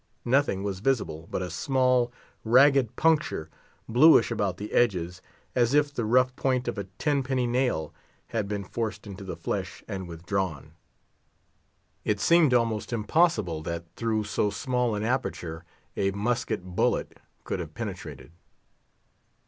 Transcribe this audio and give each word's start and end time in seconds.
Nothing 0.25 0.63
was 0.63 0.79
visible 0.79 1.27
but 1.29 1.43
a 1.43 1.51
small, 1.51 2.11
ragged 2.43 2.95
puncture, 2.95 3.51
bluish 3.87 4.31
about 4.31 4.57
the 4.57 4.71
edges, 4.73 5.21
as 5.53 5.75
if 5.75 5.93
the 5.93 6.05
rough 6.05 6.35
point 6.35 6.67
of 6.67 6.79
a 6.79 6.85
tenpenny 6.97 7.45
nail 7.45 7.93
had 8.29 8.47
been 8.47 8.63
forced 8.63 9.05
into 9.05 9.23
the 9.23 9.35
flesh, 9.35 9.83
and 9.87 10.07
withdrawn. 10.07 10.71
It 12.03 12.19
seemed 12.19 12.51
almost 12.51 12.91
impossible, 12.91 13.61
that 13.61 13.85
through 13.95 14.23
so 14.23 14.49
small 14.49 14.95
an 14.95 15.03
aperture, 15.03 15.65
a 15.95 16.09
musket 16.09 16.63
bullet 16.63 17.19
could 17.43 17.59
have 17.59 17.75
penetrated. 17.75 18.31